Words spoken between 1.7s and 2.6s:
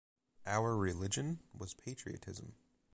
patriotism.